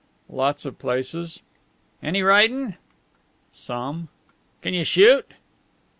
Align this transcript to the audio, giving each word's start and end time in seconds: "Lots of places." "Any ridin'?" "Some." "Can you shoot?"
"Lots 0.31 0.65
of 0.65 0.79
places." 0.79 1.43
"Any 2.01 2.23
ridin'?" 2.23 2.73
"Some." 3.51 4.07
"Can 4.63 4.73
you 4.73 4.83
shoot?" 4.83 5.31